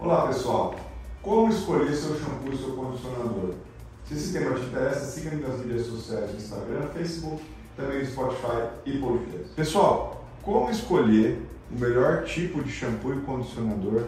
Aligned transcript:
Olá 0.00 0.28
pessoal, 0.28 0.76
como 1.20 1.48
escolher 1.48 1.92
seu 1.92 2.16
shampoo 2.16 2.52
e 2.52 2.56
seu 2.56 2.72
condicionador? 2.72 3.54
Se 4.04 4.14
esse 4.14 4.32
tema 4.32 4.54
te 4.54 4.66
interessa, 4.66 5.04
siga-me 5.04 5.42
nas 5.42 5.58
mídias 5.58 5.86
sociais 5.86 6.32
Instagram, 6.36 6.86
Facebook, 6.94 7.42
também 7.76 8.04
Spotify 8.06 8.68
e 8.86 8.96
podcast. 8.98 9.48
Pessoal, 9.56 10.24
como 10.40 10.70
escolher 10.70 11.42
o 11.72 11.80
melhor 11.80 12.22
tipo 12.22 12.62
de 12.62 12.70
shampoo 12.70 13.12
e 13.12 13.20
condicionador 13.22 14.04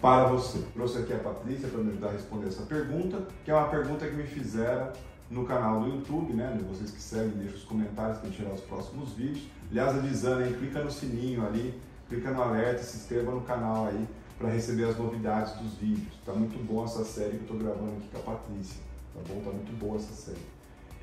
para 0.00 0.28
você? 0.28 0.60
Trouxe 0.72 1.00
aqui 1.00 1.12
a 1.12 1.18
Patrícia 1.18 1.68
para 1.68 1.82
me 1.82 1.90
ajudar 1.90 2.08
a 2.08 2.12
responder 2.12 2.48
essa 2.48 2.62
pergunta, 2.62 3.28
que 3.44 3.50
é 3.50 3.54
uma 3.54 3.68
pergunta 3.68 4.06
que 4.06 4.16
me 4.16 4.24
fizeram 4.24 4.92
no 5.30 5.44
canal 5.44 5.82
do 5.82 5.88
YouTube, 5.88 6.32
né? 6.32 6.58
Vocês 6.70 6.90
que 6.90 7.02
seguem, 7.02 7.36
deixem 7.36 7.58
os 7.58 7.64
comentários 7.64 8.16
para 8.16 8.30
tirar 8.30 8.50
os 8.50 8.62
próximos 8.62 9.10
vídeos. 9.12 9.46
Aliás, 9.70 9.94
avisando 9.94 10.42
aí, 10.42 10.54
clica 10.54 10.82
no 10.82 10.90
sininho 10.90 11.46
ali, 11.46 11.78
clica 12.08 12.30
no 12.30 12.42
alerta, 12.42 12.82
se 12.82 12.96
inscreva 12.96 13.30
no 13.30 13.42
canal 13.42 13.88
aí 13.88 14.08
para 14.38 14.50
receber 14.50 14.84
as 14.84 14.98
novidades 14.98 15.54
dos 15.54 15.74
vídeos. 15.74 16.14
Tá 16.24 16.32
muito 16.32 16.58
bom 16.64 16.84
essa 16.84 17.04
série 17.04 17.38
que 17.38 17.50
eu 17.50 17.56
estou 17.56 17.58
gravando 17.58 17.92
aqui 17.92 18.08
com 18.12 18.18
a 18.18 18.34
Patrícia. 18.34 18.80
Tá 19.14 19.20
bom? 19.28 19.40
Tá 19.40 19.50
muito 19.50 19.78
boa 19.78 19.96
essa 19.96 20.12
série. 20.12 20.42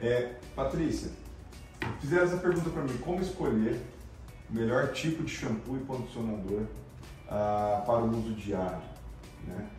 É, 0.02 0.36
Patrícia, 0.56 1.12
fizeram 2.00 2.24
essa 2.24 2.38
pergunta 2.38 2.70
para 2.70 2.84
mim: 2.84 2.98
como 2.98 3.22
escolher 3.22 3.80
o 4.50 4.54
melhor 4.54 4.92
tipo 4.92 5.24
de 5.24 5.32
shampoo 5.32 5.78
e 5.78 5.86
condicionador 5.86 6.64
ah, 7.30 7.84
para 7.86 8.04
o 8.04 8.10
uso 8.10 8.34
diário? 8.34 8.82
Né? 9.48 9.70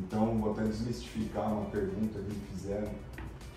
Então, 0.00 0.38
vou 0.38 0.52
até 0.52 0.62
desmistificar 0.62 1.52
uma 1.52 1.70
pergunta 1.70 2.18
que 2.18 2.34
me 2.34 2.40
fizeram 2.52 2.88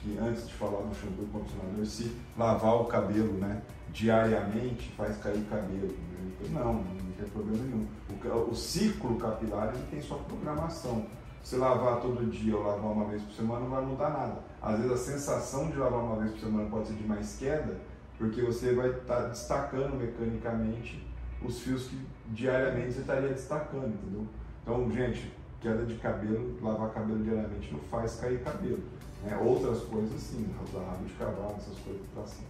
que 0.02 0.18
antes 0.18 0.48
de 0.48 0.54
falar 0.54 0.82
do 0.82 0.96
shampoo 0.96 1.24
e 1.24 1.28
condicionador, 1.28 1.86
se 1.86 2.16
lavar 2.38 2.82
o 2.82 2.86
cabelo 2.86 3.34
né, 3.34 3.62
diariamente 3.90 4.92
faz 4.98 5.18
cair 5.18 5.44
cabelo. 5.46 5.88
Né? 5.88 6.50
Não, 6.50 6.74
não 6.74 7.11
tem 7.22 7.30
problema 7.30 7.64
nenhum. 7.64 7.88
O, 8.10 8.52
o, 8.52 8.56
ciclo 8.56 9.18
capilar 9.18 9.74
ele 9.74 9.86
tem 9.90 10.02
sua 10.02 10.18
programação. 10.18 11.06
Se 11.44 11.56
lavar 11.56 12.02
todo 12.02 12.30
dia 12.30 12.56
ou 12.56 12.64
lavar 12.64 12.92
uma 12.92 13.06
vez 13.06 13.22
por 13.24 13.34
semana 13.34 13.62
não 13.62 13.70
vai 13.70 13.86
mudar 13.86 14.10
nada. 14.10 14.40
Às 14.62 14.78
vezes 14.78 14.92
a 14.92 14.98
sensação 14.98 15.70
de 15.70 15.78
lavar 15.78 16.00
uma 16.00 16.16
vez 16.18 16.32
por 16.32 16.40
semana 16.40 16.70
pode 16.70 16.88
ser 16.88 16.94
de 16.94 17.04
mais 17.04 17.38
queda, 17.38 17.78
porque 18.18 18.42
você 18.42 18.74
vai 18.74 18.90
estar 18.90 19.24
tá 19.24 19.28
destacando 19.28 19.96
mecanicamente 19.96 21.04
os 21.44 21.60
fios 21.62 21.88
que 21.88 22.00
diariamente 22.28 22.94
você 22.94 23.02
estaria 23.02 23.30
destacando, 23.30 23.88
entendeu? 23.88 24.28
Então, 24.62 24.92
gente, 24.92 25.34
queda 25.60 25.84
de 25.84 25.96
cabelo, 25.96 26.58
lavar 26.62 26.92
cabelo 26.92 27.24
diariamente 27.24 27.74
não 27.74 27.80
faz 27.80 28.16
cair 28.20 28.44
cabelo. 28.44 28.84
Né? 29.24 29.38
Outras 29.44 29.82
coisas 29.84 30.20
sim, 30.22 30.48
usar 30.68 30.84
rabo 30.84 31.06
de 31.06 31.14
cavalo, 31.14 31.56
essas 31.58 31.78
coisas 31.80 32.02
para 32.14 32.26
cima. 32.26 32.48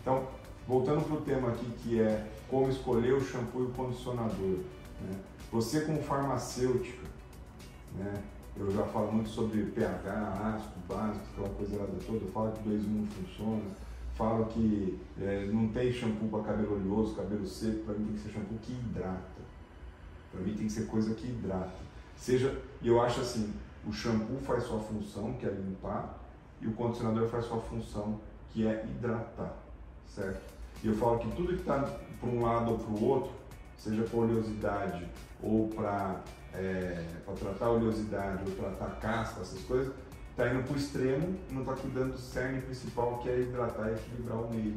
Então, 0.00 0.26
voltando 0.66 1.04
para 1.04 1.14
o 1.16 1.20
tema 1.20 1.48
aqui 1.48 1.66
que 1.82 2.00
é 2.00 2.26
como 2.48 2.68
escolher 2.68 3.14
o 3.14 3.20
shampoo 3.20 3.62
e 3.62 3.66
o 3.66 3.70
condicionador. 3.70 4.58
Né? 5.00 5.16
Você 5.52 5.82
como 5.82 6.02
farmacêutica, 6.02 7.06
né? 7.96 8.22
eu 8.56 8.70
já 8.70 8.84
falo 8.84 9.12
muito 9.12 9.28
sobre 9.28 9.62
pH, 9.62 10.54
ácido, 10.56 10.74
básico, 10.88 11.24
aquela 11.32 11.48
coisa 11.50 11.78
toda, 12.06 12.24
eu 12.24 12.30
falo 12.32 12.52
que 12.52 12.68
2 12.68 12.86
não 12.86 13.06
funciona, 13.06 13.62
falo 14.14 14.46
que 14.46 15.00
é, 15.20 15.46
não 15.52 15.68
tem 15.68 15.92
shampoo 15.92 16.28
para 16.28 16.52
cabelo 16.52 16.74
oleoso, 16.74 17.16
cabelo 17.16 17.46
seco, 17.46 17.84
para 17.84 17.94
mim 17.94 18.06
tem 18.06 18.14
que 18.14 18.20
ser 18.20 18.30
shampoo 18.30 18.58
que 18.62 18.72
hidrata. 18.72 19.44
Para 20.30 20.40
mim 20.40 20.54
tem 20.54 20.66
que 20.66 20.72
ser 20.72 20.86
coisa 20.86 21.14
que 21.14 21.26
hidrata. 21.26 21.84
Seja, 22.16 22.60
eu 22.82 23.00
acho 23.02 23.20
assim, 23.20 23.52
o 23.86 23.92
shampoo 23.92 24.38
faz 24.38 24.64
sua 24.64 24.78
função, 24.78 25.34
que 25.34 25.46
é 25.46 25.50
limpar, 25.50 26.20
e 26.60 26.66
o 26.66 26.72
condicionador 26.72 27.28
faz 27.28 27.44
sua 27.44 27.60
função, 27.60 28.20
que 28.50 28.66
é 28.66 28.84
hidratar, 28.84 29.56
certo? 30.08 30.40
E 30.82 30.88
eu 30.88 30.94
falo 30.94 31.18
que 31.18 31.30
tudo 31.32 31.48
que 31.48 31.60
está 31.60 31.80
para 32.20 32.28
um 32.28 32.42
lado 32.42 32.72
ou 32.72 32.78
para 32.78 32.90
o 32.90 33.04
outro, 33.04 33.32
seja 33.78 34.02
para 34.02 34.18
oleosidade 34.18 35.06
ou 35.42 35.68
para 35.68 36.20
é, 36.54 37.04
tratar 37.38 37.70
oleosidade 37.70 38.42
ou 38.46 38.54
tratar 38.56 38.98
casca, 39.00 39.40
essas 39.40 39.60
coisas, 39.62 39.92
está 40.30 40.48
indo 40.48 40.64
para 40.64 40.72
o 40.72 40.76
extremo 40.76 41.38
e 41.50 41.54
não 41.54 41.62
está 41.62 41.74
cuidando 41.74 42.12
do 42.12 42.18
cerne 42.18 42.60
principal, 42.62 43.18
que 43.18 43.28
é 43.28 43.40
hidratar 43.40 43.90
e 43.90 43.94
equilibrar 43.94 44.38
o 44.38 44.50
meio. 44.50 44.76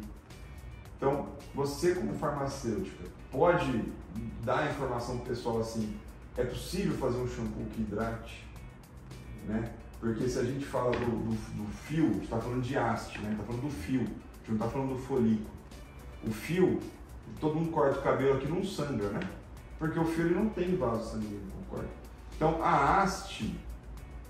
Então, 0.97 1.29
você 1.53 1.93
como 1.95 2.13
farmacêutica, 2.13 3.03
pode 3.31 3.91
dar 4.43 4.69
informação 4.71 5.17
pro 5.17 5.27
pessoal 5.27 5.59
assim, 5.59 5.95
é 6.35 6.43
possível 6.43 6.97
fazer 6.97 7.17
um 7.17 7.27
shampoo 7.27 7.65
que 7.73 7.81
hidrate? 7.81 8.47
né? 9.47 9.71
Porque 9.99 10.27
se 10.29 10.37
a 10.37 10.43
gente 10.43 10.65
fala 10.65 10.91
do, 10.91 11.05
do, 11.05 11.31
do 11.31 11.71
fio, 11.71 12.05
a 12.05 12.13
gente 12.13 12.23
está 12.25 12.37
falando 12.37 12.61
de 12.61 12.77
haste, 12.77 13.19
né? 13.19 13.31
Está 13.31 13.43
falando 13.43 13.63
do 13.63 13.69
fio, 13.69 14.07
gente 14.47 14.51
não 14.51 14.55
está 14.55 14.69
falando 14.69 14.95
do 14.95 14.99
folículo. 14.99 15.49
O 16.25 16.31
fio, 16.31 16.79
todo 17.39 17.55
mundo 17.55 17.71
corta 17.71 17.99
o 17.99 18.01
cabelo 18.01 18.37
aqui 18.37 18.47
não 18.47 18.63
sangra, 18.63 19.09
né? 19.09 19.19
Porque 19.77 19.99
o 19.99 20.05
fio 20.05 20.25
ele 20.25 20.35
não 20.35 20.49
tem 20.49 20.75
vaso 20.75 21.11
sanguíneo, 21.11 21.51
concorda? 21.69 21.89
Então 22.35 22.63
a 22.63 23.01
haste, 23.01 23.59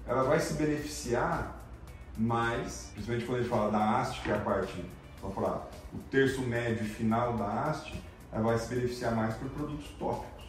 ela 0.05 0.23
vai 0.23 0.39
se 0.39 0.53
beneficiar 0.53 1.55
mais, 2.17 2.91
principalmente 2.93 3.25
quando 3.25 3.37
a 3.37 3.41
gente 3.41 3.49
fala 3.49 3.71
da 3.71 3.99
haste, 3.99 4.21
que 4.21 4.31
é 4.31 4.35
a 4.35 4.39
parte, 4.39 4.83
vamos 5.21 5.35
falar, 5.35 5.69
o 5.93 5.97
terço 6.09 6.41
médio 6.41 6.85
e 6.85 6.89
final 6.89 7.37
da 7.37 7.45
haste, 7.45 8.01
ela 8.31 8.43
vai 8.43 8.57
se 8.57 8.73
beneficiar 8.73 9.15
mais 9.15 9.35
por 9.35 9.49
produtos 9.49 9.87
tópicos, 9.99 10.45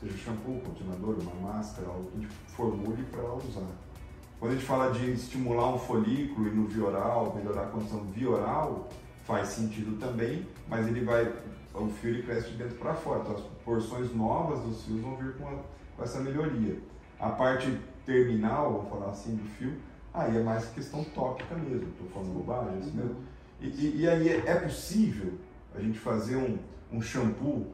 seja 0.00 0.16
shampoo, 0.16 0.60
condicionador, 0.60 1.16
uma 1.20 1.52
máscara, 1.52 1.88
algo 1.88 2.10
que 2.10 2.18
a 2.18 2.20
gente 2.22 2.34
formule 2.48 3.02
para 3.04 3.20
ela 3.20 3.36
usar. 3.36 3.66
Quando 4.38 4.52
a 4.52 4.54
gente 4.54 4.66
fala 4.66 4.92
de 4.92 5.12
estimular 5.12 5.74
um 5.74 5.78
folículo 5.78 6.48
e 6.48 6.50
no 6.50 6.66
vioral, 6.66 7.34
melhorar 7.34 7.62
a 7.62 7.66
condição 7.66 8.00
vioral, 8.12 8.88
faz 9.24 9.48
sentido 9.48 9.98
também, 9.98 10.46
mas 10.68 10.86
ele 10.86 11.04
vai, 11.04 11.32
o 11.72 11.88
fio 11.88 12.10
ele 12.10 12.22
cresce 12.22 12.50
de 12.50 12.56
dentro 12.56 12.76
para 12.76 12.94
fora, 12.94 13.20
então 13.20 13.36
as 13.36 13.42
porções 13.64 14.14
novas 14.14 14.60
dos 14.60 14.84
fios 14.84 15.00
vão 15.00 15.16
vir 15.16 15.34
com, 15.36 15.48
a, 15.48 15.58
com 15.96 16.02
essa 16.02 16.20
melhoria. 16.20 16.78
A 17.18 17.30
parte 17.30 17.78
terminal, 18.04 18.72
vamos 18.72 18.90
falar 18.90 19.10
assim, 19.10 19.36
do 19.36 19.44
fio, 19.50 19.72
aí 20.12 20.36
é 20.36 20.42
mais 20.42 20.66
questão 20.66 21.02
tópica 21.04 21.54
mesmo, 21.54 21.88
estou 21.88 22.08
falando 22.12 22.34
bobagem, 22.34 22.76
é 22.76 22.80
isso 22.80 22.94
mesmo. 22.94 23.16
E, 23.60 23.66
e, 23.66 24.00
e, 24.00 24.08
aí 24.08 24.28
é 24.28 24.54
possível 24.56 25.32
a 25.74 25.80
gente 25.80 25.98
fazer 25.98 26.36
um, 26.36 26.58
um 26.92 27.00
shampoo 27.00 27.66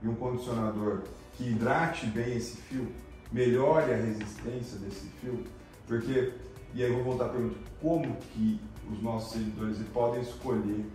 e 0.00 0.08
um 0.08 0.14
condicionador 0.14 1.02
que 1.36 1.50
hidrate 1.50 2.06
bem 2.06 2.36
esse 2.36 2.56
fio, 2.58 2.86
melhore 3.32 3.92
a 3.92 3.96
resistência 3.96 4.78
desse 4.78 5.06
fio, 5.20 5.42
porque, 5.86 6.32
e 6.74 6.82
aí 6.82 6.90
eu 6.90 6.96
vou 6.96 7.04
voltar 7.04 7.26
à 7.26 7.28
pergunta, 7.28 7.56
como 7.80 8.16
que 8.16 8.60
os 8.90 9.02
nossos 9.02 9.32
seguidores 9.32 9.78
podem 9.92 10.22
escolher 10.22 10.86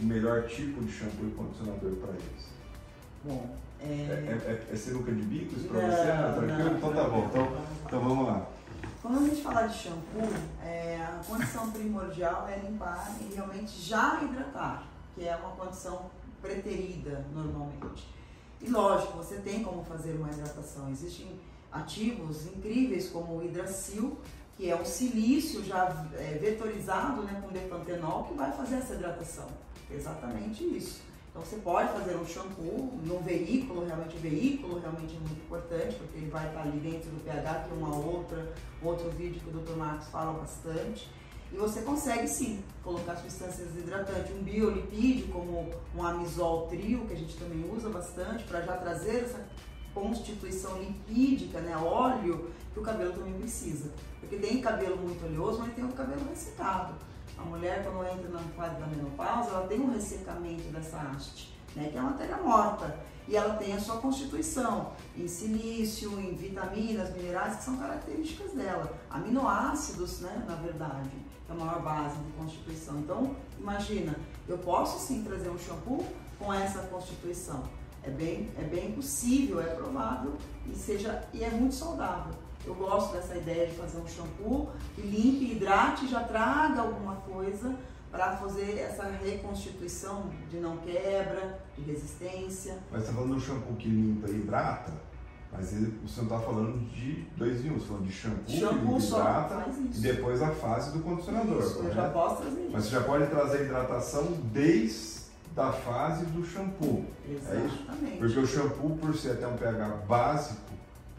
o 0.00 0.04
melhor 0.04 0.46
tipo 0.46 0.82
de 0.82 0.90
shampoo 0.90 1.26
e 1.26 1.30
condicionador 1.32 1.92
para 1.96 2.10
eles? 2.10 2.50
Bom, 3.24 3.56
é... 3.80 3.84
É, 3.84 4.66
é, 4.70 4.72
é 4.72 4.76
sinuca 4.76 5.12
de 5.12 5.22
bicos 5.22 5.62
para 5.64 5.80
você? 5.80 6.12
Não, 6.12 6.34
tranquilo? 6.34 6.70
Não, 6.70 6.76
então 6.76 6.92
tá 6.92 7.04
bom. 7.04 7.26
Então, 7.26 7.48
então 7.86 8.00
vamos 8.00 8.26
lá. 8.26 8.46
Quando 9.02 9.18
a 9.18 9.28
gente 9.28 9.42
fala 9.42 9.66
de 9.66 9.74
shampoo, 9.74 10.28
é, 10.62 10.96
a 11.02 11.22
condição 11.26 11.70
primordial 11.70 12.46
é 12.48 12.58
limpar 12.58 13.16
e 13.20 13.34
realmente 13.34 13.80
já 13.80 14.22
hidratar, 14.22 14.84
que 15.14 15.26
é 15.26 15.34
uma 15.36 15.52
condição 15.52 16.10
preterida 16.42 17.24
normalmente. 17.34 18.08
E 18.62 18.68
lógico, 18.68 19.16
você 19.16 19.36
tem 19.36 19.62
como 19.62 19.84
fazer 19.84 20.12
uma 20.12 20.28
hidratação. 20.30 20.90
Existem 20.90 21.38
ativos 21.72 22.46
incríveis 22.46 23.08
como 23.08 23.38
o 23.38 23.44
hidracil, 23.44 24.18
que 24.56 24.70
é 24.70 24.76
um 24.76 24.84
silício 24.84 25.64
já 25.64 26.06
é, 26.14 26.38
vetorizado 26.38 27.22
né, 27.22 27.40
com 27.42 27.52
depantenol 27.52 28.24
que 28.24 28.34
vai 28.34 28.52
fazer 28.52 28.76
essa 28.76 28.94
hidratação. 28.94 29.48
Exatamente 29.90 30.62
isso. 30.64 31.00
Então 31.30 31.42
você 31.42 31.56
pode 31.56 31.92
fazer 31.92 32.16
um 32.16 32.26
shampoo 32.26 32.92
no 33.04 33.20
veículo, 33.20 33.86
realmente 33.86 34.16
o 34.16 34.18
veículo 34.18 34.80
realmente 34.80 35.16
é 35.16 35.18
muito 35.20 35.40
importante, 35.40 35.94
porque 35.94 36.18
ele 36.18 36.28
vai 36.28 36.48
estar 36.48 36.62
ali 36.62 36.78
dentro 36.78 37.08
do 37.10 37.24
pH, 37.24 37.54
que 37.54 37.70
é 37.70 37.74
uma 37.74 37.96
outra, 37.96 38.52
outro 38.82 39.08
vídeo 39.10 39.40
que 39.40 39.48
o 39.48 39.60
Dr. 39.60 39.76
Marcos 39.76 40.08
fala 40.08 40.32
bastante. 40.38 41.08
E 41.52 41.56
você 41.56 41.82
consegue 41.82 42.28
sim 42.28 42.62
colocar 42.82 43.16
substâncias 43.16 43.74
hidratantes, 43.76 44.32
um 44.32 44.42
biolipídio 44.42 45.28
como 45.28 45.68
um 45.96 46.02
amisol 46.02 46.68
trio, 46.68 47.06
que 47.06 47.12
a 47.12 47.16
gente 47.16 47.36
também 47.36 47.68
usa 47.70 47.88
bastante, 47.88 48.44
para 48.44 48.60
já 48.60 48.76
trazer 48.76 49.24
essa 49.24 49.44
constituição 49.92 50.78
lipídica, 50.78 51.60
né, 51.60 51.76
óleo, 51.76 52.50
que 52.72 52.78
o 52.78 52.82
cabelo 52.82 53.12
também 53.12 53.34
precisa. 53.34 53.90
Porque 54.20 54.36
tem 54.36 54.60
cabelo 54.60 54.96
muito 54.96 55.24
oleoso, 55.26 55.58
mas 55.58 55.74
tem 55.74 55.84
o 55.84 55.92
cabelo 55.92 56.24
ressecado. 56.28 56.94
A 57.36 57.42
mulher, 57.42 57.84
quando 57.84 58.06
entra 58.06 58.28
na 58.28 58.40
fase 58.56 58.78
da 58.78 58.86
menopausa, 58.86 59.50
ela 59.50 59.66
tem 59.66 59.80
um 59.80 59.92
ressecamento 59.92 60.68
dessa 60.68 60.98
haste, 60.98 61.52
né, 61.74 61.88
que 61.90 61.96
é 61.96 62.00
a 62.00 62.04
matéria 62.04 62.36
morta. 62.36 62.96
E 63.30 63.36
ela 63.36 63.54
tem 63.54 63.72
a 63.72 63.80
sua 63.80 63.96
constituição 63.98 64.92
em 65.16 65.26
silício, 65.26 66.20
em 66.20 66.34
vitaminas, 66.34 67.14
minerais, 67.14 67.56
que 67.56 67.64
são 67.64 67.76
características 67.78 68.52
dela. 68.52 68.92
Aminoácidos, 69.08 70.20
né, 70.20 70.44
na 70.46 70.56
verdade, 70.56 71.10
é 71.48 71.52
a 71.52 71.54
maior 71.54 71.80
base 71.80 72.16
de 72.18 72.32
constituição. 72.32 72.98
Então, 72.98 73.34
imagina, 73.58 74.16
eu 74.48 74.58
posso 74.58 74.98
sim 74.98 75.22
trazer 75.22 75.48
um 75.48 75.58
shampoo 75.58 76.04
com 76.38 76.52
essa 76.52 76.80
constituição 76.80 77.62
é 78.02 78.10
bem, 78.10 78.50
é 78.58 78.62
bem 78.62 78.92
possível, 78.92 79.60
é 79.60 79.74
provável 79.74 80.34
e 80.66 80.74
seja 80.74 81.22
e 81.32 81.44
é 81.44 81.50
muito 81.50 81.74
saudável. 81.74 82.32
Eu 82.66 82.74
gosto 82.74 83.12
dessa 83.12 83.36
ideia 83.36 83.66
de 83.66 83.76
fazer 83.76 83.98
um 83.98 84.08
shampoo 84.08 84.70
que 84.94 85.02
limpe, 85.02 85.52
hidrate, 85.52 86.08
já 86.08 86.22
traga 86.24 86.82
alguma 86.82 87.16
coisa 87.16 87.74
para 88.10 88.36
fazer 88.36 88.78
essa 88.78 89.04
reconstituição 89.04 90.30
de 90.50 90.58
não 90.58 90.78
quebra, 90.78 91.60
de 91.76 91.82
resistência. 91.84 92.78
Mas 92.90 93.02
você 93.02 93.10
está 93.10 93.12
falando 93.12 93.30
de 93.30 93.36
um 93.36 93.40
shampoo 93.40 93.76
que 93.76 93.88
limpa 93.88 94.28
e 94.28 94.34
hidrata? 94.34 94.92
Mas 95.52 95.72
ele, 95.72 95.98
você 96.06 96.20
não 96.20 96.28
está 96.28 96.38
falando 96.38 96.78
de 96.90 97.24
dois 97.36 97.64
em 97.64 97.70
um, 97.70 97.74
você 97.74 97.78
está 97.78 97.88
falando 97.88 98.06
de 98.06 98.12
shampoo, 98.12 98.50
Shampoo 98.50 98.96
que 98.96 99.02
só 99.02 99.20
hidrata 99.20 99.66
e 99.94 100.00
depois 100.00 100.42
a 100.42 100.50
fase 100.50 100.92
do 100.92 101.02
condicionador. 101.02 101.58
Isso, 101.58 101.78
eu 101.80 101.92
já 101.92 102.08
posso 102.10 102.42
trazer. 102.42 102.70
Mas 102.72 102.84
você 102.84 102.90
já 102.90 103.00
pode 103.02 103.26
trazer 103.26 103.58
a 103.58 103.62
hidratação 103.62 104.32
desde 104.52 105.20
a 105.56 105.72
fase 105.72 106.24
do 106.26 106.44
shampoo. 106.44 107.04
É 107.28 107.32
isso? 107.32 107.52
Exatamente. 107.52 108.18
Porque 108.18 108.38
o 108.38 108.46
shampoo, 108.46 108.96
por 108.96 109.14
ser 109.16 109.32
até 109.32 109.46
um 109.48 109.56
pH 109.56 109.88
básico, 110.08 110.69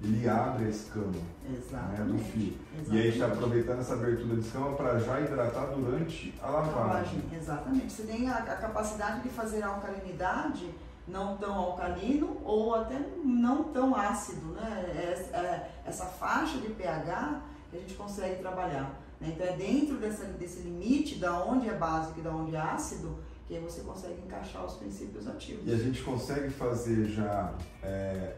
ele 0.04 0.28
abre 0.28 0.66
a 0.66 0.70
escama 0.70 1.08
né, 1.12 1.58
Exatamente. 1.58 2.12
do 2.12 2.18
fio. 2.20 2.54
E 2.74 2.78
aí 2.78 2.80
a 2.80 2.80
gente 2.82 2.88
está 2.88 3.06
Exatamente. 3.08 3.34
aproveitando 3.34 3.80
essa 3.80 3.94
abertura 3.94 4.36
de 4.36 4.42
escama 4.42 4.76
para 4.76 5.00
já 5.00 5.22
hidratar 5.22 5.66
durante 5.68 6.34
a 6.42 6.50
lavagem. 6.50 6.76
Lavagem, 6.76 7.24
exatamente. 7.34 7.92
Você 7.94 8.04
tem 8.04 8.30
a, 8.30 8.38
a 8.38 8.56
capacidade 8.56 9.22
de 9.22 9.30
fazer 9.30 9.62
a 9.64 9.68
alcalinidade 9.68 10.70
não 11.08 11.36
tão 11.38 11.54
alcalino 11.54 12.38
ou 12.44 12.76
até 12.76 13.00
não 13.24 13.66
tão 13.66 13.96
ácido, 13.96 14.48
né? 14.54 14.86
É- 14.96 15.36
é- 15.38 15.72
essa 15.86 16.06
faixa 16.06 16.58
de 16.60 16.70
pH 16.70 17.42
que 17.70 17.78
a 17.78 17.80
gente 17.80 17.94
consegue 17.96 18.40
trabalhar. 18.42 19.00
né? 19.20 19.34
Então 19.36 19.46
é 19.46 19.56
dentro 19.56 19.98
dessa, 19.98 20.26
desse 20.26 20.62
limite 20.62 21.16
da 21.20 21.44
onde 21.44 21.70
é 21.70 21.74
básico 21.74 22.20
e 22.20 22.24
da 22.24 22.32
onde 22.32 22.56
é 22.56 22.60
ácido 22.60 23.18
que 23.48 23.56
aí 23.56 23.62
você 23.62 23.82
consegue 23.82 24.22
encaixar 24.26 24.66
os 24.66 24.76
princípios 24.76 25.28
ativos. 25.28 25.68
E 25.68 25.74
a 25.74 25.78
gente 25.78 26.02
consegue 26.02 26.50
fazer 26.50 27.06
já, 27.06 27.54
é, 27.84 28.36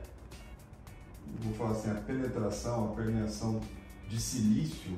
vou 1.42 1.54
falar 1.54 1.72
assim, 1.72 1.92
a 1.92 1.96
penetração, 1.96 2.92
a 2.92 2.96
permeação 2.96 3.60
de 4.08 4.20
silício 4.20 4.98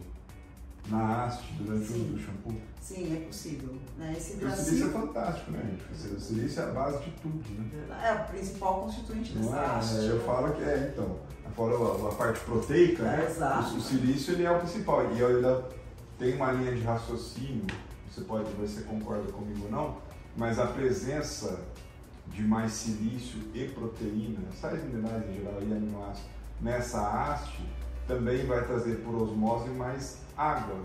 na 0.90 1.24
haste 1.26 1.52
durante 1.60 1.84
o 1.84 1.88
Sim. 1.88 2.02
uso 2.02 2.14
do 2.14 2.20
shampoo. 2.20 2.54
Sim, 2.80 3.18
é 3.18 3.26
possível. 3.26 3.76
Né? 3.98 4.14
Esse 4.16 4.34
Porque 4.34 4.46
o 4.46 4.56
silício 4.56 4.88
é 4.88 4.90
fantástico, 4.92 5.52
né, 5.52 5.64
gente? 5.90 6.14
O 6.14 6.20
silício 6.20 6.62
é 6.62 6.66
a 6.66 6.72
base 6.72 7.04
de 7.04 7.12
tudo, 7.12 7.44
né? 7.60 8.08
é 8.08 8.14
o 8.14 8.26
principal 8.28 8.82
constituinte 8.82 9.34
dessa 9.34 9.50
Não 9.50 9.58
é? 9.60 9.66
haste. 9.66 9.96
É, 9.96 10.12
eu 10.12 10.20
falo 10.22 10.54
que 10.54 10.62
é, 10.64 10.92
então. 10.94 11.20
Fora 11.56 11.74
a, 11.76 12.10
a 12.10 12.16
parte 12.16 12.40
proteica, 12.42 13.02
É, 13.04 13.18
né? 13.18 13.28
exato. 13.30 13.74
O, 13.74 13.78
o 13.78 13.82
silício 13.82 14.34
ele 14.34 14.44
é 14.44 14.52
o 14.52 14.60
principal. 14.60 15.04
E 15.16 15.24
ainda 15.24 15.64
tenho 16.20 16.36
uma 16.36 16.52
linha 16.52 16.74
de 16.76 16.82
raciocínio, 16.82 17.66
você 18.12 18.22
pode 18.22 18.52
ver 18.54 18.68
se 18.68 18.76
você 18.76 18.82
concorda 18.84 19.32
comigo 19.32 19.66
ou 19.66 19.72
não, 19.72 19.98
mas 20.38 20.60
a 20.60 20.68
presença 20.68 21.60
de 22.27 22.42
mais 22.44 22.72
silício 22.72 23.39
e 23.54 23.66
proteína, 23.66 24.39
sais 24.60 24.83
minerais 24.83 25.24
em 25.30 25.33
geral 25.36 25.57
e 25.62 25.72
aminoácidos, 25.72 26.30
nessa 26.62 27.00
haste, 27.01 27.63
também 28.07 28.45
vai 28.45 28.63
trazer 28.66 28.95
por 28.98 29.16
osmose 29.16 29.69
mais 29.69 30.18
água 30.38 30.75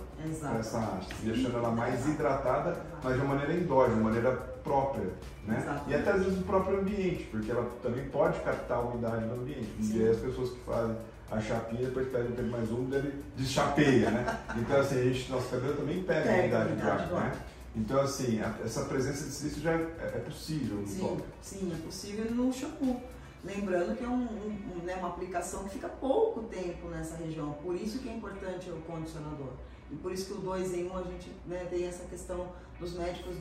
para 0.40 0.58
essa 0.58 0.78
haste, 0.78 1.14
deixando 1.22 1.56
ela 1.58 1.70
mais 1.70 2.06
hidratada, 2.06 2.80
mas 3.02 3.14
de 3.14 3.20
uma 3.20 3.34
maneira 3.34 3.54
endógena, 3.54 3.94
de 3.96 4.00
uma 4.00 4.10
maneira 4.10 4.32
própria, 4.62 5.10
né? 5.46 5.56
Exatamente. 5.58 5.90
E 5.90 5.94
até 5.94 6.10
às 6.12 6.22
vezes 6.22 6.38
do 6.38 6.44
próprio 6.44 6.80
ambiente, 6.80 7.24
porque 7.30 7.50
ela 7.50 7.68
também 7.82 8.04
pode 8.10 8.38
captar 8.40 8.78
a 8.78 8.80
umidade 8.82 9.24
do 9.26 9.34
ambiente. 9.34 9.68
Sim. 9.82 9.98
E 9.98 10.02
aí 10.04 10.10
as 10.10 10.18
pessoas 10.18 10.50
que 10.50 10.60
fazem 10.60 10.96
a 11.30 11.40
chapinha, 11.40 11.86
depois 11.86 12.08
pegam 12.08 12.28
um 12.28 12.32
tempo 12.32 12.48
mais 12.50 12.70
úmido, 12.70 12.96
ele 12.96 13.24
deschapeia, 13.36 14.10
né? 14.10 14.38
Então 14.56 14.80
assim, 14.80 14.98
a 14.98 15.02
gente, 15.02 15.30
nosso 15.30 15.48
cabelo 15.48 15.74
também 15.74 16.02
pega 16.02 16.20
a 16.20 16.22
Pega 16.34 16.58
umidade 16.66 17.08
do 17.08 17.16
ar. 17.16 17.24
né? 17.24 17.32
Então 17.74 18.00
assim, 18.00 18.40
a- 18.40 18.58
essa 18.64 18.84
presença 18.86 19.24
de 19.24 19.30
silício 19.30 19.62
já 19.62 19.72
é, 19.72 20.12
é 20.16 20.22
possível 20.24 20.78
no 20.78 20.86
Sim, 20.86 20.98
sim, 21.40 21.72
é 21.72 21.86
possível 21.86 22.24
no 22.32 22.52
shampoo. 22.52 23.00
Lembrando 23.44 23.96
que 23.96 24.04
é 24.04 24.08
um, 24.08 24.22
um- 24.24 24.82
né, 24.84 24.96
uma 24.96 25.08
aplicação 25.08 25.64
que 25.64 25.70
fica 25.70 25.88
pouco 25.88 26.42
tempo 26.44 26.88
nessa 26.88 27.16
região, 27.16 27.52
por 27.62 27.74
isso 27.74 27.98
que 28.00 28.08
é 28.08 28.14
importante 28.14 28.68
o 28.70 28.76
condicionador. 28.82 29.52
E 29.90 29.96
por 29.96 30.12
isso 30.12 30.26
que 30.26 30.32
o 30.34 30.38
2 30.38 30.74
em 30.74 30.84
1 30.88 30.92
um, 30.92 30.98
a 30.98 31.02
gente 31.04 31.30
né, 31.46 31.66
tem 31.70 31.86
essa 31.86 32.04
questão 32.04 32.48
dos 32.78 32.94
médicos 32.94 33.34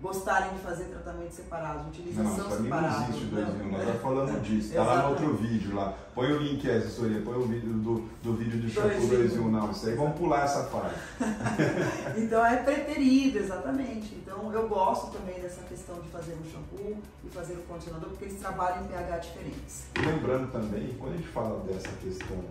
gostarem 0.00 0.52
de 0.52 0.58
fazer 0.60 0.84
tratamentos 0.84 1.34
separados, 1.36 1.82
Não, 1.82 1.88
utilização 1.88 2.48
não 2.50 2.62
separada. 2.62 3.04
existe 3.04 3.24
o 3.24 3.34
né? 3.34 3.44
2 3.44 3.56
em 3.56 3.62
1, 3.62 3.70
nós 3.72 4.02
falando 4.02 4.42
disso. 4.42 4.74
Tá 4.74 4.82
lá 4.82 5.02
no 5.02 5.08
outro 5.10 5.34
vídeo 5.36 5.74
lá. 5.74 5.94
Põe 6.14 6.32
o 6.32 6.38
link 6.38 6.68
aí, 6.70 6.78
assessoria, 6.78 7.22
põe 7.22 7.34
o 7.34 7.46
vídeo 7.46 7.72
do, 7.72 8.08
do 8.22 8.34
vídeo 8.34 8.60
de 8.60 8.70
shampoo 8.70 8.90
Dois 8.90 9.04
em 9.04 9.08
2 9.08 9.34
em 9.34 9.38
1, 9.38 9.46
um. 9.46 9.50
não. 9.50 9.70
Isso 9.70 9.88
aí 9.88 9.94
vamos 9.94 10.18
pular 10.18 10.44
essa 10.44 10.64
fase. 10.64 10.94
Então 12.16 12.44
é 12.44 12.56
preterido, 12.56 13.38
exatamente. 13.38 14.14
Então 14.14 14.52
eu 14.52 14.68
gosto 14.68 15.10
também 15.12 15.40
dessa 15.40 15.62
questão 15.62 16.00
de 16.00 16.08
fazer 16.08 16.32
o 16.34 16.50
shampoo 16.50 16.98
e 17.24 17.28
fazer 17.28 17.54
o 17.54 17.62
condicionador, 17.62 18.10
porque 18.10 18.24
eles 18.26 18.38
trabalham 18.40 18.84
em 18.84 18.88
pH 18.88 19.18
diferentes. 19.18 19.86
Lembrando 19.98 20.50
também, 20.52 20.94
quando 20.98 21.14
a 21.14 21.16
gente 21.16 21.28
fala 21.28 21.60
dessa 21.64 21.88
questão 22.02 22.44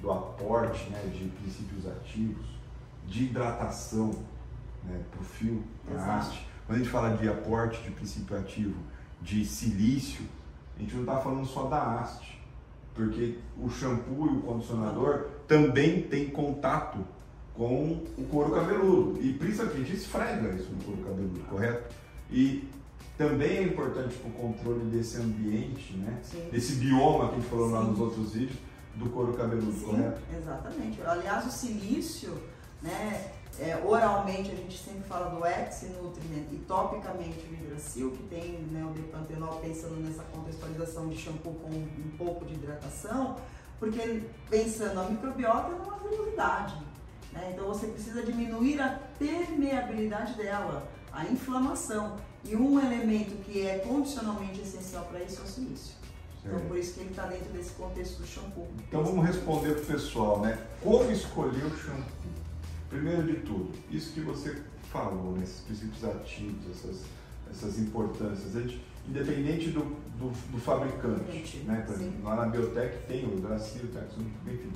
do 0.00 0.10
aporte 0.12 0.88
né, 0.90 1.00
de 1.12 1.28
princípios 1.28 1.86
ativos, 1.86 2.46
de 3.06 3.24
hidratação 3.24 4.10
né, 4.84 5.00
para 5.10 5.20
o 5.20 5.24
fio, 5.24 5.62
para 5.86 6.00
a 6.00 6.16
haste, 6.18 6.47
quando 6.68 6.80
a 6.80 6.82
gente 6.82 6.90
fala 6.90 7.16
de 7.16 7.26
aporte 7.26 7.80
de 7.82 7.90
princípio 7.90 8.36
ativo 8.36 8.76
de 9.22 9.42
silício, 9.42 10.20
a 10.76 10.80
gente 10.80 10.94
não 10.94 11.00
está 11.00 11.16
falando 11.16 11.46
só 11.46 11.64
da 11.64 11.82
haste, 11.82 12.38
porque 12.94 13.38
o 13.58 13.70
shampoo 13.70 14.26
e 14.26 14.36
o 14.36 14.42
condicionador 14.42 15.28
também 15.48 16.02
têm 16.02 16.28
contato 16.28 16.98
com 17.54 18.04
o 18.18 18.24
couro 18.30 18.52
cabeludo 18.52 19.18
e 19.22 19.32
principalmente 19.32 19.94
esfrega 19.94 20.54
isso 20.54 20.70
no 20.70 20.84
couro 20.84 21.02
cabeludo, 21.02 21.40
correto? 21.48 21.94
E 22.30 22.68
também 23.16 23.56
é 23.56 23.62
importante 23.62 24.14
para 24.16 24.28
o 24.28 24.32
controle 24.34 24.84
desse 24.90 25.16
ambiente, 25.16 25.94
né? 25.94 26.18
Sim. 26.22 26.50
Desse 26.52 26.74
bioma 26.74 27.28
que 27.28 27.34
a 27.36 27.38
gente 27.38 27.48
falou 27.48 27.70
lá 27.70 27.80
Sim. 27.80 27.90
nos 27.92 27.98
outros 27.98 28.32
vídeos, 28.34 28.58
do 28.94 29.08
couro 29.08 29.32
cabeludo, 29.32 29.72
Sim, 29.72 29.86
correto? 29.86 30.20
exatamente. 30.36 31.00
Aliás, 31.02 31.46
o 31.46 31.50
silício, 31.50 32.36
né, 32.82 33.32
é, 33.58 33.76
oralmente 33.84 34.52
a 34.52 34.54
gente 34.54 34.78
sempre 34.78 35.02
fala 35.02 35.30
do 35.30 35.44
ex-nutriment 35.44 36.46
e 36.52 36.56
topicamente 36.68 37.44
o 37.50 37.54
hidracil, 37.54 38.12
que 38.12 38.22
tem 38.24 38.52
né, 38.70 38.84
o 38.84 38.92
depantenol 38.92 39.56
pensando 39.56 39.96
nessa 39.96 40.22
contextualização 40.24 41.08
de 41.08 41.16
shampoo 41.16 41.54
com 41.54 41.70
um 41.70 42.16
pouco 42.16 42.44
de 42.44 42.54
hidratação, 42.54 43.36
porque 43.80 44.22
pensando 44.48 45.00
a 45.00 45.04
microbiota 45.04 45.72
é 45.72 45.74
uma 45.74 45.98
virilidade. 45.98 46.76
Né? 47.32 47.50
Então 47.52 47.66
você 47.66 47.88
precisa 47.88 48.22
diminuir 48.22 48.80
a 48.80 49.00
permeabilidade 49.18 50.34
dela, 50.34 50.88
a 51.12 51.24
inflamação. 51.24 52.16
E 52.44 52.54
um 52.54 52.78
elemento 52.78 53.34
que 53.44 53.66
é 53.66 53.78
condicionalmente 53.78 54.60
essencial 54.60 55.04
para 55.06 55.20
isso 55.20 55.40
é 55.40 55.44
o 55.44 55.46
silício. 55.46 55.94
Então 56.44 56.60
por 56.60 56.78
isso 56.78 56.94
que 56.94 57.00
ele 57.00 57.10
está 57.10 57.26
dentro 57.26 57.52
desse 57.52 57.70
contexto 57.72 58.20
do 58.20 58.26
shampoo. 58.26 58.68
Então 58.86 59.04
vamos 59.04 59.26
responder 59.26 59.74
pro 59.74 59.86
pessoal, 59.86 60.40
né? 60.40 60.58
Como 60.80 61.10
escolher 61.10 61.64
o 61.64 61.76
shampoo? 61.76 62.37
Primeiro 62.98 63.22
de 63.22 63.34
tudo, 63.42 63.70
isso 63.92 64.12
que 64.12 64.20
você 64.20 64.60
falou, 64.90 65.32
né? 65.32 65.44
esses 65.44 65.60
princípios 65.60 66.04
ativos, 66.04 66.68
essas, 66.68 67.04
essas 67.48 67.78
importâncias, 67.78 68.56
independente 69.08 69.70
do, 69.70 69.82
do, 70.18 70.30
do 70.50 70.58
fabricante, 70.58 71.58
né? 71.58 71.84
Por 71.86 71.94
exemplo, 71.94 72.24
lá 72.24 72.34
na 72.34 72.46
Biotech 72.46 73.06
tem 73.06 73.24
o 73.24 73.28
o 73.28 74.50
enfim. 74.50 74.72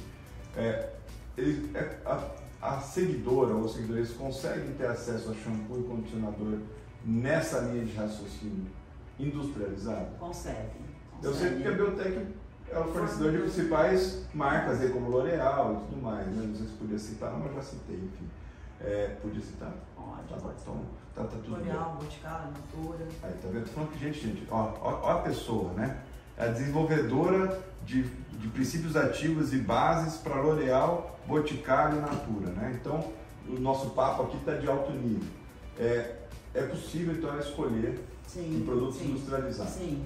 É, 0.57 0.91
eles, 1.37 1.75
é, 1.75 1.99
a, 2.07 2.31
a 2.63 2.81
seguidora 2.81 3.55
ou 3.55 3.63
os 3.63 3.75
seguidores 3.75 4.13
conseguem 4.13 4.73
ter 4.75 4.87
acesso 4.87 5.33
a 5.33 5.35
shampoo 5.35 5.81
e 5.81 5.83
condicionador 5.83 6.61
nessa 7.05 7.59
linha 7.63 7.85
de 7.85 7.93
raciocínio 7.97 8.67
industrializado? 9.19 10.17
Consegue. 10.17 10.71
Eu 11.21 11.35
sei 11.35 11.51
porque 11.51 11.69
a 11.69 11.73
Biotech 11.73 12.27
é 12.73 12.79
o 12.79 12.85
fornecedor 12.85 13.33
de 13.33 13.39
principais 13.39 14.25
marcas 14.33 14.81
aí, 14.81 14.89
como 14.89 15.11
L'Oreal 15.11 15.75
e 15.75 15.91
tudo 15.91 16.03
mais, 16.03 16.27
né? 16.29 16.47
Não 16.47 16.55
sei 16.57 16.67
se 16.67 16.73
podia 16.73 16.99
citar, 16.99 17.33
mas 17.39 17.55
já 17.55 17.63
citei, 17.63 17.97
enfim. 17.97 18.29
É, 18.81 19.17
podia 19.21 19.43
citar? 19.43 19.73
Pode, 19.95 20.29
Tá 20.29 20.37
pode. 20.37 20.55
então 20.61 20.81
tá, 21.15 21.25
tá 21.25 21.37
tudo. 21.37 21.51
L'Oreal, 21.51 21.99
Boticário, 22.01 22.47
Natura. 22.47 23.07
Aí, 23.23 23.33
tá 23.33 23.49
vendo? 23.53 23.65
Tô 23.67 23.73
falando 23.73 23.91
que, 23.91 23.99
gente, 23.99 24.21
gente, 24.21 24.49
ó, 24.51 24.73
ó, 24.81 25.01
ó 25.03 25.11
a 25.13 25.19
pessoa, 25.21 25.73
né? 25.75 25.99
É 26.37 26.45
a 26.45 26.49
desenvolvedora 26.49 27.61
de, 27.85 28.05
de 28.05 28.49
princípios 28.49 28.97
ativos 28.97 29.53
e 29.53 29.59
bases 29.59 30.17
para 30.17 30.41
L'Oreal, 30.41 31.19
Boticário 31.27 31.99
e 31.99 32.01
Natura, 32.01 32.51
né? 32.53 32.79
Então, 32.81 33.13
o 33.47 33.61
nosso 33.61 33.91
papo 33.91 34.23
aqui 34.23 34.39
está 34.39 34.55
de 34.55 34.67
alto 34.67 34.93
nível. 34.93 35.29
É, 35.79 36.17
é 36.55 36.63
possível, 36.63 37.15
então, 37.15 37.39
escolher 37.39 38.03
Sim. 38.27 38.63
um 38.63 38.65
produto 38.65 38.95
sim. 38.95 39.11
industrializado. 39.11 39.71
Sim, 39.71 40.05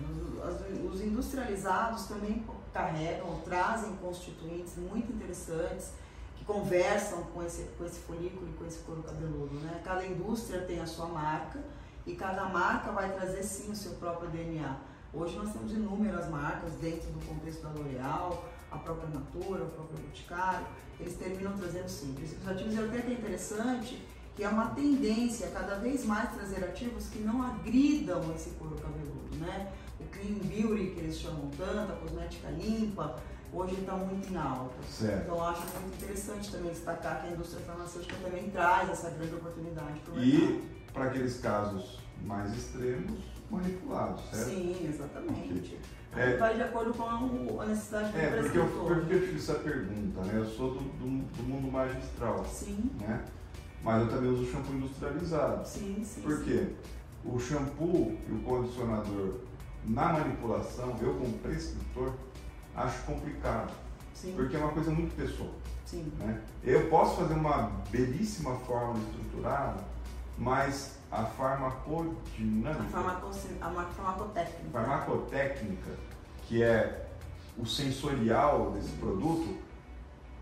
os, 0.85 0.95
os 0.95 1.01
industrializados 1.01 2.07
também 2.07 2.45
carregam, 2.73 3.41
trazem 3.45 3.95
constituintes 3.97 4.77
muito 4.77 5.13
interessantes 5.13 5.93
que 6.37 6.45
conversam 6.45 7.23
com 7.35 7.43
esse, 7.43 7.63
com 7.79 7.85
esse 7.85 8.01
folículo 8.01 8.49
e 8.49 8.53
com 8.55 8.67
esse 8.67 8.79
couro 8.81 9.03
cabeludo. 9.03 9.55
Né? 9.57 9.81
Cada 9.85 10.07
indústria 10.07 10.63
tem 10.63 10.81
a 10.81 10.87
sua 10.87 11.07
marca 11.07 11.61
e 12.07 12.15
cada 12.15 12.45
marca 12.47 12.93
vai 12.93 13.13
trazer 13.13 13.43
sim 13.43 13.71
o 13.71 13.77
seu 13.77 13.93
próprio 13.95 14.29
DNA. 14.31 14.77
Hoje 15.13 15.37
nós 15.37 15.53
temos 15.53 15.73
inúmeras 15.73 16.29
marcas 16.29 16.73
dentro 16.75 17.11
do 17.11 17.27
contexto 17.27 17.63
da 17.63 17.71
L'Oreal, 17.71 18.45
a 18.71 18.79
própria 18.79 19.09
Natura, 19.09 19.65
o 19.65 19.71
próprio 19.71 19.99
Boticário, 19.99 20.67
eles 21.01 21.17
terminam 21.17 21.57
trazendo 21.57 21.89
sim. 21.89 22.13
Princípios 22.15 22.49
ativos 22.49 22.79
até 22.79 23.01
que 23.01 23.11
é 23.11 23.15
interessante 23.15 24.07
que 24.37 24.45
é 24.45 24.49
uma 24.49 24.67
tendência 24.67 25.49
cada 25.49 25.77
vez 25.77 26.05
mais 26.05 26.31
trazer 26.35 26.63
ativos 26.63 27.07
que 27.09 27.21
não 27.21 27.43
agridam 27.43 28.21
esse 28.35 28.51
couro 28.51 28.77
cabeludo, 28.77 29.35
né? 29.39 29.73
O 29.99 30.05
clean 30.05 30.39
beauty 30.45 30.91
que 30.95 31.01
eles 31.01 31.17
chamam 31.17 31.51
tanto, 31.57 31.93
a 31.93 31.97
cosmética 31.97 32.51
limpa, 32.51 33.17
hoje 33.53 33.75
está 33.77 33.95
muito 33.95 34.33
em 34.33 34.37
alta. 34.37 34.75
Certo. 34.91 35.23
Então 35.25 35.43
acho 35.43 35.63
muito 35.81 36.03
interessante 36.03 36.53
também 36.53 36.71
destacar 36.71 37.23
que 37.23 37.29
a 37.29 37.31
indústria 37.31 37.65
farmacêutica 37.65 38.17
também 38.23 38.51
traz 38.51 38.91
essa 38.91 39.11
grande 39.11 39.35
oportunidade 39.35 40.01
para 40.01 40.15
o. 40.15 40.19
E 40.19 40.65
para 40.93 41.05
aqueles 41.05 41.41
casos 41.41 41.99
mais 42.25 42.55
extremos, 42.57 43.21
manipulados, 43.51 44.25
certo? 44.31 44.51
Sim, 44.51 44.89
exatamente. 44.89 45.79
É, 46.15 46.37
vai 46.39 46.55
de 46.55 46.63
acordo 46.63 46.95
com 46.95 47.61
a 47.61 47.67
necessidade 47.67 48.13
do 48.13 48.19
É, 48.19 48.43
porque 48.43 48.59
eu, 48.59 48.67
porque 48.67 49.15
eu 49.15 49.21
fiz 49.21 49.49
essa 49.49 49.59
pergunta, 49.59 50.23
né? 50.23 50.33
Eu 50.39 50.47
sou 50.47 50.75
do, 50.75 50.81
do, 50.81 51.37
do, 51.37 51.43
mundo 51.43 51.71
magistral. 51.71 52.45
Sim. 52.47 52.91
Né? 52.99 53.23
Mas 53.83 54.03
eu 54.03 54.09
também 54.09 54.31
uso 54.31 54.51
shampoo 54.51 54.73
industrializado. 54.75 55.69
Sim, 55.69 56.03
sim. 56.03 56.23
Por 56.23 56.43
quê? 56.43 56.69
O 57.25 57.39
shampoo 57.39 58.17
e 58.29 58.33
o 58.33 58.39
condicionador 58.41 59.41
na 59.87 60.13
manipulação, 60.13 60.97
eu 61.01 61.15
como 61.15 61.39
prescritor, 61.39 62.13
acho 62.75 63.03
complicado. 63.05 63.73
Sim. 64.15 64.35
Porque 64.35 64.57
é 64.57 64.59
uma 64.59 64.73
coisa 64.73 64.91
muito 64.91 65.15
pessoal. 65.15 65.51
Né? 66.19 66.41
Eu 66.65 66.89
posso 66.89 67.17
fazer 67.17 67.35
uma 67.35 67.71
belíssima 67.91 68.57
fórmula 68.61 68.99
estruturada, 68.99 69.85
mas 70.37 70.99
a 71.11 71.25
farmacodinâmica, 71.25 72.83
a, 72.83 73.01
a 73.63 73.85
farmacotécnica. 73.85 74.71
farmacotécnica, 74.73 75.91
que 76.43 76.63
é 76.63 77.07
o 77.57 77.65
sensorial 77.65 78.73
desse 78.73 78.91
produto, 78.95 79.59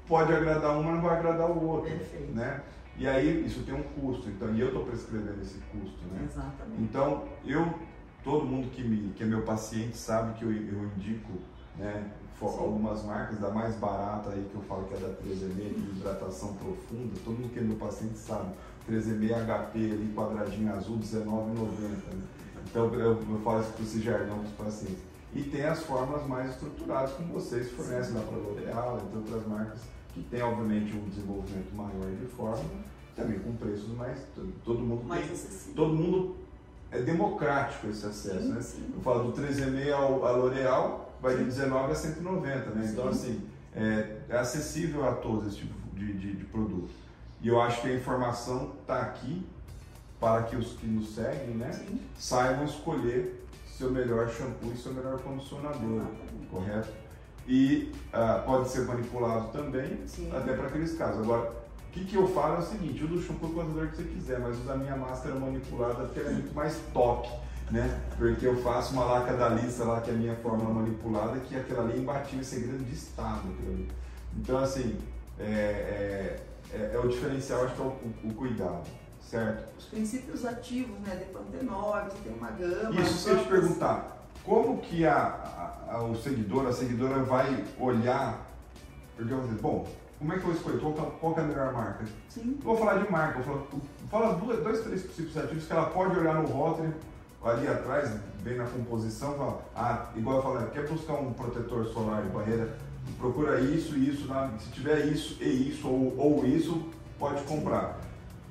pode 0.08 0.32
agradar 0.32 0.76
um, 0.76 0.82
mas 0.82 0.94
não 0.94 1.02
vai 1.02 1.18
agradar 1.18 1.50
o 1.50 1.64
outro. 1.66 1.90
Perfeito. 1.90 2.32
Né? 2.32 2.62
E 2.96 3.08
aí 3.08 3.44
isso 3.44 3.62
tem 3.64 3.74
um 3.74 3.82
custo, 3.82 4.28
então, 4.28 4.54
e 4.54 4.60
eu 4.60 4.68
estou 4.68 4.84
prescrevendo 4.84 5.42
esse 5.42 5.58
custo. 5.72 5.98
Né? 6.12 6.26
Exatamente. 6.30 6.82
Então, 6.82 7.24
eu, 7.44 7.74
todo 8.24 8.44
mundo 8.44 8.70
que, 8.70 8.82
me, 8.82 9.12
que 9.12 9.22
é 9.22 9.26
meu 9.26 9.42
paciente 9.42 9.96
sabe 9.96 10.38
que 10.38 10.44
eu, 10.44 10.50
eu 10.50 10.84
indico 10.96 11.32
né, 11.76 12.10
algumas 12.40 13.04
marcas, 13.04 13.38
da 13.38 13.50
mais 13.50 13.76
barata 13.76 14.30
aí 14.30 14.48
que 14.50 14.54
eu 14.54 14.62
falo 14.62 14.84
que 14.84 14.94
é 14.94 14.96
da 14.98 15.08
3M, 15.08 15.54
que 15.54 15.62
é 15.62 15.96
hidratação 15.96 16.54
profunda, 16.54 17.14
todo 17.24 17.38
mundo 17.38 17.52
que 17.52 17.58
é 17.58 17.62
meu 17.62 17.76
paciente 17.76 18.18
sabe, 18.18 18.54
3M 18.90 19.28
HP 19.28 19.78
ali, 19.78 20.12
quadradinho 20.14 20.74
azul, 20.74 20.96
R$19,90. 20.96 21.80
Né? 21.80 22.22
Então 22.66 22.92
eu, 22.94 23.12
eu 23.12 23.40
falo 23.44 23.60
isso 23.60 23.72
para 23.72 23.82
esse 23.84 24.00
jargão 24.00 24.38
dos 24.38 24.52
pacientes. 24.52 24.98
E 25.34 25.42
tem 25.42 25.64
as 25.64 25.82
formas 25.82 26.26
mais 26.26 26.50
estruturadas, 26.50 27.12
como 27.12 27.32
vocês 27.34 27.70
fornecem 27.72 28.14
lá 28.14 28.20
para 28.20 28.36
L'Oréal, 28.36 29.00
entre 29.04 29.18
outras 29.18 29.46
marcas, 29.48 29.80
que 30.12 30.22
tem 30.22 30.40
obviamente 30.42 30.96
um 30.96 31.08
desenvolvimento 31.08 31.74
maior 31.74 32.10
de 32.20 32.26
forma, 32.26 32.64
também 33.16 33.38
com 33.40 33.52
preços 33.56 33.88
mais. 33.96 34.20
Todo 34.64 34.80
mundo 34.80 35.04
mais 35.04 35.26
tem. 35.26 35.74
Todo 35.74 35.92
mundo 35.92 36.36
é 36.94 37.02
democrático 37.02 37.88
esse 37.88 38.06
acesso, 38.06 38.40
sim, 38.40 38.52
né? 38.52 38.60
Sim. 38.60 38.92
Eu 38.94 39.00
falo 39.00 39.32
do 39.32 39.42
3,5 39.42 39.92
ao 39.92 40.24
a 40.24 40.30
L'Oréal, 40.30 41.12
vai 41.20 41.36
de 41.36 41.44
19 41.44 41.92
a 41.92 41.94
190, 41.94 42.70
né? 42.70 42.88
Então, 42.90 43.08
assim, 43.08 43.42
é, 43.74 44.18
é, 44.28 44.36
acessível 44.36 45.06
a 45.06 45.12
todos 45.12 45.48
esse 45.48 45.56
tipo 45.56 45.74
de, 45.94 46.12
de, 46.12 46.36
de 46.36 46.44
produto. 46.44 46.90
E 47.42 47.48
eu 47.48 47.60
acho 47.60 47.82
que 47.82 47.88
a 47.88 47.94
informação 47.94 48.72
está 48.80 49.02
aqui 49.02 49.44
para 50.20 50.44
que 50.44 50.56
os 50.56 50.74
que 50.74 50.86
nos 50.86 51.14
seguem, 51.14 51.56
né? 51.56 51.72
Sim. 51.72 52.00
Saibam 52.16 52.64
escolher 52.64 53.44
seu 53.66 53.90
melhor 53.90 54.30
shampoo 54.30 54.72
e 54.72 54.76
seu 54.76 54.94
melhor 54.94 55.18
condicionador, 55.20 56.02
correto? 56.50 56.92
E 57.46 57.92
uh, 58.14 58.46
pode 58.46 58.68
ser 58.70 58.86
manipulado 58.86 59.48
também, 59.48 60.06
Sim. 60.06 60.30
até 60.34 60.54
para 60.54 60.68
aqueles 60.68 60.96
casos. 60.96 61.22
Agora, 61.22 61.52
o 61.94 61.96
que, 61.96 62.04
que 62.06 62.16
eu 62.16 62.26
falo 62.26 62.56
é 62.56 62.58
o 62.58 62.62
seguinte, 62.62 63.04
usa 63.04 63.14
o 63.14 63.22
shampoo 63.22 63.46
o 63.46 63.88
que 63.88 63.96
você 63.96 64.02
quiser, 64.02 64.40
mas 64.40 64.58
usa 64.58 64.72
a 64.72 64.76
minha 64.76 64.96
máscara 64.96 65.36
manipulada 65.36 66.06
porque 66.06 66.18
ela 66.18 66.30
é 66.30 66.32
muito 66.32 66.52
mais 66.52 66.76
top, 66.92 67.28
né? 67.70 68.00
Porque 68.18 68.44
eu 68.44 68.60
faço 68.62 68.94
uma 68.94 69.04
laca 69.04 69.36
da 69.36 69.50
lista 69.50 69.84
lá, 69.84 70.00
que 70.00 70.10
é 70.10 70.14
a 70.14 70.16
minha 70.16 70.34
fórmula 70.34 70.74
manipulada, 70.74 71.38
que 71.38 71.56
aquela 71.56 71.84
ali 71.84 71.92
é 71.92 71.98
imbatível, 71.98 72.44
segredo 72.44 72.84
de 72.84 72.94
estado. 72.94 73.42
Então, 74.36 74.58
assim, 74.58 74.98
é, 75.38 75.44
é, 75.44 76.42
é, 76.72 76.90
é, 76.94 76.98
o 76.98 77.06
diferencial, 77.06 77.64
acho 77.64 77.76
que 77.76 77.80
é 77.80 77.84
o, 77.84 77.88
o, 77.88 78.28
o 78.28 78.34
cuidado 78.34 78.82
certo? 79.20 79.64
Os 79.78 79.84
princípios 79.86 80.44
ativos, 80.44 80.98
né, 81.00 81.16
de 81.16 81.24
pantenol, 81.26 81.92
você 82.04 82.18
tem 82.24 82.34
uma 82.34 82.50
gama. 82.50 83.00
Isso, 83.00 83.14
se 83.14 83.30
eu 83.30 83.38
te 83.38 83.48
perguntar, 83.48 84.26
como 84.44 84.78
que 84.78 85.06
a, 85.06 85.16
a, 85.16 85.94
a, 85.94 86.02
o 86.02 86.14
seguidor, 86.16 86.66
a 86.66 86.72
seguidora 86.72 87.22
vai 87.22 87.64
olhar, 87.78 88.46
porque 89.16 89.32
eu 89.32 89.38
vou 89.38 89.48
dizer, 89.48 89.60
bom, 89.60 89.88
como 90.24 90.32
é 90.32 90.38
que 90.38 90.46
eu 90.46 90.52
escolho? 90.52 90.80
Qual, 90.80 90.94
qual 91.20 91.36
é 91.36 91.40
a 91.40 91.44
melhor 91.44 91.72
marca? 91.74 92.04
Sim. 92.30 92.58
Vou 92.62 92.76
falar 92.78 93.04
de 93.04 93.12
marca, 93.12 93.40
vou 93.40 93.54
falar, 93.54 93.66
fala 94.10 94.34
dois, 94.36 94.58
dois, 94.60 94.80
três 94.80 95.02
princípios 95.02 95.36
ativos 95.36 95.66
que 95.66 95.72
ela 95.72 95.90
pode 95.90 96.18
olhar 96.18 96.34
no 96.42 96.48
rótulo, 96.48 96.94
ali 97.44 97.68
atrás, 97.68 98.10
bem 98.42 98.56
na 98.56 98.64
composição, 98.64 99.34
fala, 99.34 99.60
ah, 99.76 100.06
igual 100.16 100.36
eu 100.36 100.42
falei, 100.42 100.68
quer 100.70 100.88
buscar 100.88 101.12
um 101.14 101.34
protetor 101.34 101.84
solar 101.88 102.22
de 102.22 102.30
barreira, 102.30 102.74
procura 103.18 103.60
isso 103.60 103.94
e 103.96 104.08
isso, 104.08 104.26
na, 104.26 104.50
se 104.58 104.70
tiver 104.70 105.04
isso 105.08 105.36
e 105.42 105.68
isso, 105.68 105.86
ou, 105.86 106.16
ou 106.16 106.46
isso, 106.46 106.88
pode 107.18 107.42
comprar. 107.42 108.00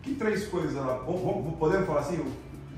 Que 0.04 0.14
três 0.14 0.46
coisas 0.48 0.76
ela. 0.76 0.98
Vamos, 0.98 1.58
podemos 1.58 1.88
falar 1.88 2.02
assim? 2.02 2.24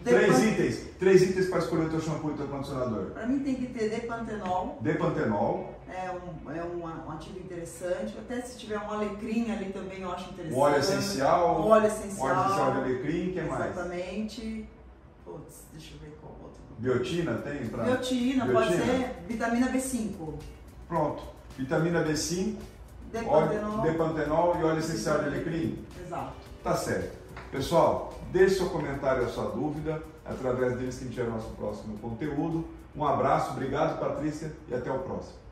Três 0.05 0.43
itens. 0.43 0.85
Três 0.99 1.21
itens 1.23 1.49
para 1.49 1.57
escolher 1.57 1.87
o 1.87 1.89
teu 1.89 1.99
shampoo 1.99 2.29
e 2.29 2.33
o 2.33 2.37
teu 2.37 2.47
condicionador. 2.47 3.05
Para 3.07 3.25
mim 3.25 3.39
tem 3.39 3.55
que 3.55 3.65
ter 3.65 3.89
depantenol. 3.89 4.77
Depantenol. 4.79 5.75
Um, 6.15 6.51
é 6.51 6.63
um, 6.63 6.83
um, 6.83 7.11
ativo 7.11 7.39
interessante. 7.39 8.17
Até 8.17 8.41
se 8.41 8.57
tiver 8.57 8.79
um 8.79 8.91
alecrim 8.91 9.51
ali 9.51 9.71
também 9.71 10.01
eu 10.01 10.11
acho 10.11 10.31
interessante. 10.31 10.57
O 10.57 10.59
óleo 10.59 10.77
essencial. 10.77 11.61
O 11.61 11.67
óleo 11.67 11.87
essencial. 11.87 12.27
Óleo 12.27 12.45
essencial 12.45 12.71
de 12.71 12.77
alecrim, 12.79 13.33
que 13.33 13.41
mais? 13.41 13.71
Exatamente. 13.71 14.69
Putz, 15.23 15.63
deixa 15.71 15.93
eu 15.95 15.99
ver 15.99 16.17
qual 16.21 16.33
outro. 16.43 16.61
Biotina 16.77 17.33
tem? 17.35 17.67
Pra... 17.67 17.83
Biotina, 17.83 18.45
Biotina, 18.45 18.53
pode 18.53 18.77
ser. 18.77 19.15
Vitamina 19.27 19.67
B5. 19.67 20.33
Pronto. 20.87 21.23
Vitamina 21.57 22.03
B5. 22.03 22.55
Depantenol. 23.11 23.81
Depantenol 23.81 24.57
e 24.59 24.63
óleo 24.63 24.79
essencial 24.79 25.19
de 25.19 25.25
alecrim. 25.25 25.85
Exato. 26.03 26.33
Tá 26.63 26.75
certo. 26.75 27.17
Pessoal, 27.51 28.13
deixe 28.31 28.55
seu 28.55 28.69
comentário, 28.69 29.23
a 29.23 29.29
sua 29.29 29.51
dúvida, 29.51 30.03
através 30.25 30.77
deles 30.77 30.97
que 30.97 31.05
a 31.05 31.07
gente 31.07 31.21
é 31.21 31.23
o 31.23 31.31
nosso 31.31 31.49
próximo 31.51 31.97
conteúdo. 31.99 32.67
Um 32.95 33.05
abraço, 33.05 33.51
obrigado 33.51 33.99
Patrícia 33.99 34.51
e 34.67 34.73
até 34.73 34.91
o 34.91 34.99
próximo. 34.99 35.44